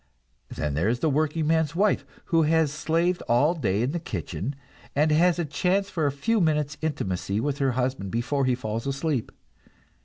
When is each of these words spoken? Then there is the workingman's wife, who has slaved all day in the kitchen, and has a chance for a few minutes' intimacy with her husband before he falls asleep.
Then 0.49 0.73
there 0.73 0.89
is 0.89 0.97
the 1.01 1.11
workingman's 1.11 1.75
wife, 1.75 2.03
who 2.25 2.41
has 2.41 2.73
slaved 2.73 3.21
all 3.29 3.53
day 3.53 3.83
in 3.83 3.91
the 3.91 3.99
kitchen, 3.99 4.55
and 4.95 5.11
has 5.11 5.37
a 5.37 5.45
chance 5.45 5.91
for 5.91 6.07
a 6.07 6.11
few 6.11 6.41
minutes' 6.41 6.75
intimacy 6.81 7.39
with 7.39 7.59
her 7.59 7.73
husband 7.73 8.09
before 8.09 8.45
he 8.45 8.55
falls 8.55 8.87
asleep. 8.87 9.31